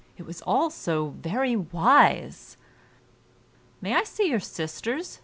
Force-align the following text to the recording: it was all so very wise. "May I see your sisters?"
it 0.17 0.25
was 0.25 0.41
all 0.47 0.71
so 0.71 1.09
very 1.09 1.55
wise. 1.55 2.57
"May 3.81 3.93
I 3.93 4.03
see 4.03 4.29
your 4.31 4.39
sisters?" 4.39 5.19